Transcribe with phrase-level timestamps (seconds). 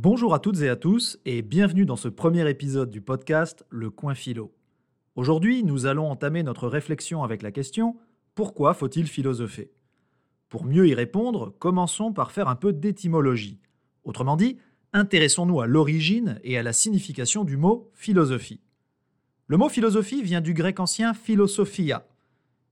[0.00, 3.90] Bonjour à toutes et à tous et bienvenue dans ce premier épisode du podcast Le
[3.90, 4.54] Coin Philo.
[5.16, 7.96] Aujourd'hui, nous allons entamer notre réflexion avec la question
[8.36, 9.72] Pourquoi faut-il philosopher?
[10.50, 13.58] Pour mieux y répondre, commençons par faire un peu d'étymologie.
[14.04, 14.58] Autrement dit,
[14.92, 18.60] intéressons-nous à l'origine et à la signification du mot philosophie.
[19.48, 22.06] Le mot philosophie vient du grec ancien philosophia.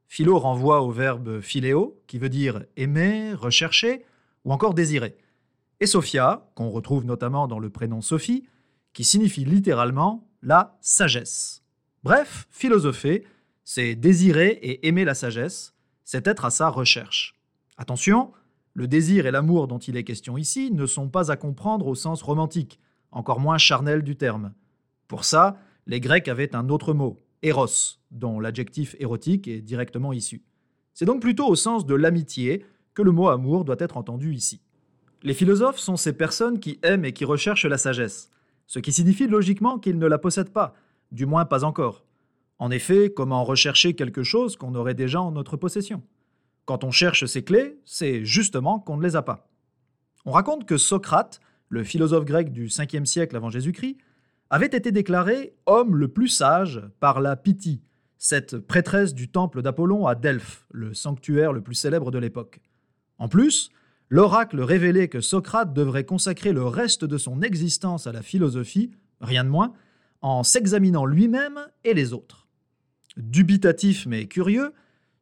[0.07, 4.05] Philo renvoie au verbe philéo, qui veut dire aimer, rechercher
[4.45, 5.17] ou encore désirer.
[5.81, 8.45] Et sophia, qu'on retrouve notamment dans le prénom Sophie,
[8.93, 11.63] qui signifie littéralement la sagesse.
[12.03, 13.27] Bref, philosopher,
[13.65, 15.75] c'est désirer et aimer la sagesse,
[16.05, 17.35] c'est être à sa recherche.
[17.77, 18.33] Attention,
[18.73, 21.95] le désir et l'amour dont il est question ici ne sont pas à comprendre au
[21.95, 22.79] sens romantique,
[23.11, 24.55] encore moins charnel du terme.
[25.09, 27.67] Pour ça, les Grecs avaient un autre mot, éros,
[28.11, 30.43] dont l'adjectif érotique est directement issu.
[30.95, 32.65] C'est donc plutôt au sens de l'amitié
[32.95, 34.63] que le mot amour doit être entendu ici.
[35.23, 38.31] Les philosophes sont ces personnes qui aiment et qui recherchent la sagesse,
[38.67, 40.75] ce qui signifie logiquement qu'ils ne la possèdent pas,
[41.13, 42.05] du moins pas encore.
[42.59, 46.03] En effet, comment rechercher quelque chose qu'on aurait déjà en notre possession
[46.65, 49.49] Quand on cherche ces clés, c'est justement qu'on ne les a pas.
[50.25, 53.99] On raconte que Socrate, le philosophe grec du 5e siècle avant Jésus-Christ,
[54.51, 57.83] avait été déclaré homme le plus sage par la Pythie,
[58.19, 62.61] cette prêtresse du temple d'Apollon à Delphes, le sanctuaire le plus célèbre de l'époque.
[63.19, 63.71] En plus,
[64.09, 68.91] l'oracle révélait que Socrate devrait consacrer le reste de son existence à la philosophie,
[69.21, 69.73] rien de moins,
[70.21, 72.47] en s'examinant lui-même et les autres.
[73.17, 74.73] Dubitatif mais curieux,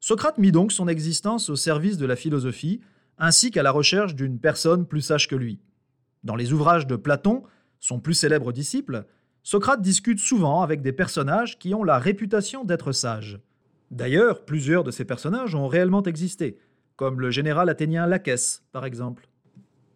[0.01, 2.81] Socrate mit donc son existence au service de la philosophie,
[3.17, 5.61] ainsi qu'à la recherche d'une personne plus sage que lui.
[6.25, 7.43] Dans les ouvrages de Platon,
[7.79, 9.07] son plus célèbre disciple,
[9.43, 13.41] Socrate discute souvent avec des personnages qui ont la réputation d'être sages.
[13.91, 16.59] D'ailleurs, plusieurs de ces personnages ont réellement existé,
[16.97, 19.29] comme le général athénien Lacès, par exemple.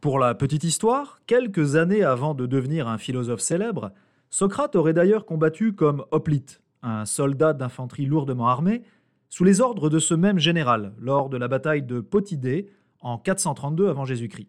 [0.01, 3.93] Pour la petite histoire, quelques années avant de devenir un philosophe célèbre,
[4.31, 8.83] Socrate aurait d'ailleurs combattu comme hoplite, un soldat d'infanterie lourdement armé,
[9.29, 12.71] sous les ordres de ce même général lors de la bataille de Potidée
[13.01, 14.49] en 432 avant Jésus-Christ.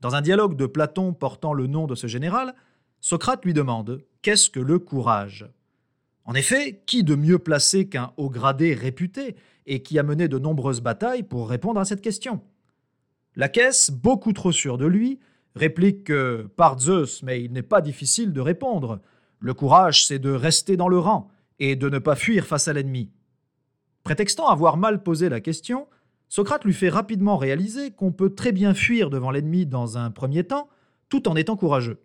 [0.00, 2.54] Dans un dialogue de Platon portant le nom de ce général,
[3.00, 5.48] Socrate lui demande Qu'est-ce que le courage?
[6.28, 9.34] En effet, qui de mieux placé qu'un haut gradé réputé
[9.64, 12.42] et qui a mené de nombreuses batailles pour répondre à cette question?
[13.34, 15.20] La caisse, beaucoup trop sûre de lui,
[15.54, 19.00] réplique que, par Zeus, mais il n'est pas difficile de répondre.
[19.40, 21.30] Le courage, c'est de rester dans le rang
[21.60, 23.10] et de ne pas fuir face à l'ennemi.
[24.02, 25.86] Prétextant avoir mal posé la question,
[26.28, 30.44] Socrate lui fait rapidement réaliser qu'on peut très bien fuir devant l'ennemi dans un premier
[30.44, 30.68] temps,
[31.08, 32.02] tout en étant courageux.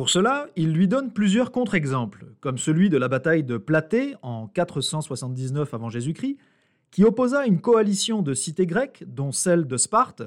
[0.00, 4.46] Pour cela, il lui donne plusieurs contre-exemples, comme celui de la bataille de Platée en
[4.46, 6.38] 479 avant Jésus-Christ,
[6.90, 10.22] qui opposa une coalition de cités grecques, dont celle de Sparte,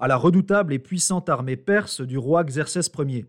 [0.00, 3.26] à la redoutable et puissante armée perse du roi Xerxès Ier.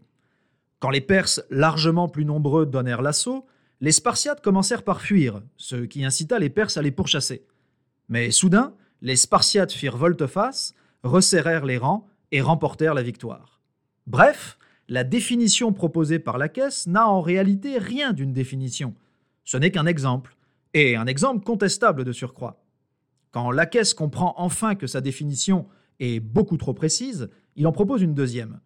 [0.80, 3.46] Quand les Perses, largement plus nombreux, donnèrent l'assaut,
[3.80, 7.46] les Spartiates commencèrent par fuir, ce qui incita les Perses à les pourchasser.
[8.10, 13.62] Mais soudain, les Spartiates firent volte-face, resserrèrent les rangs et remportèrent la victoire.
[14.08, 14.58] Bref,
[14.90, 18.94] la définition proposée par la caisse n'a en réalité rien d'une définition.
[19.44, 20.36] Ce n'est qu'un exemple,
[20.74, 22.64] et un exemple contestable de surcroît.
[23.32, 25.68] Quand Lacaisse comprend enfin que sa définition
[26.00, 28.60] est beaucoup trop précise, il en propose une deuxième.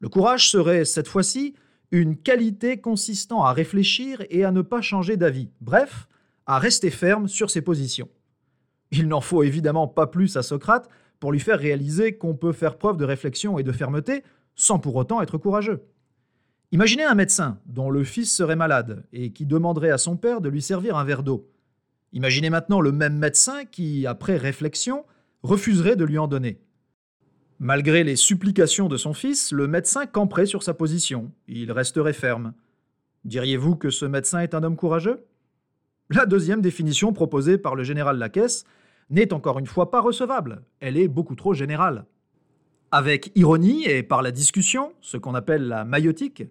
[0.00, 1.54] Le courage serait, cette fois-ci,
[1.90, 6.08] une qualité consistant à réfléchir et à ne pas changer d'avis, bref,
[6.46, 8.08] à rester ferme sur ses positions.
[8.90, 10.88] Il n'en faut évidemment pas plus à Socrate
[11.18, 14.22] pour lui faire réaliser qu'on peut faire preuve de réflexion et de fermeté
[14.56, 15.82] sans pour autant être courageux.
[16.72, 20.48] Imaginez un médecin dont le fils serait malade et qui demanderait à son père de
[20.48, 21.48] lui servir un verre d'eau.
[22.12, 25.04] Imaginez maintenant le même médecin qui, après réflexion,
[25.42, 26.60] refuserait de lui en donner.
[27.58, 32.52] Malgré les supplications de son fils, le médecin camperait sur sa position, il resterait ferme.
[33.24, 35.24] Diriez-vous que ce médecin est un homme courageux?
[36.10, 38.64] La deuxième définition proposée par le général Lacaisse
[39.10, 42.06] n'est encore une fois pas recevable, elle est beaucoup trop générale.
[42.98, 46.44] Avec ironie et par la discussion, ce qu'on appelle la maïotique,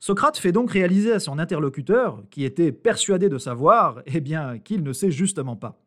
[0.00, 4.82] Socrate fait donc réaliser à son interlocuteur, qui était persuadé de savoir, eh bien, qu'il
[4.82, 5.80] ne sait justement pas.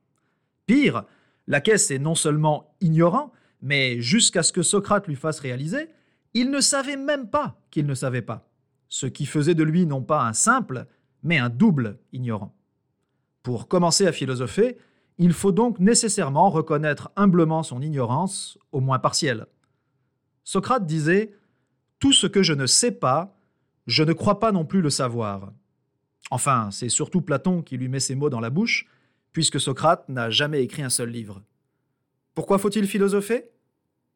[0.67, 1.03] Pire,
[1.47, 5.89] la caisse est non seulement ignorant, mais jusqu'à ce que Socrate lui fasse réaliser,
[6.33, 8.47] il ne savait même pas qu'il ne savait pas,
[8.87, 10.85] ce qui faisait de lui non pas un simple,
[11.23, 12.55] mais un double ignorant.
[13.43, 14.77] Pour commencer à philosopher,
[15.17, 19.47] il faut donc nécessairement reconnaître humblement son ignorance, au moins partielle.
[20.45, 21.33] Socrate disait
[21.99, 23.37] Tout ce que je ne sais pas,
[23.87, 25.51] je ne crois pas non plus le savoir.
[26.31, 28.87] Enfin, c'est surtout Platon qui lui met ces mots dans la bouche,
[29.33, 31.43] puisque Socrate n'a jamais écrit un seul livre.
[32.33, 33.49] Pourquoi faut-il philosopher?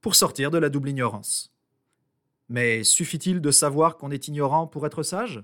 [0.01, 1.53] Pour sortir de la double ignorance.
[2.47, 5.43] Mais suffit-il de savoir qu'on est ignorant pour être sage?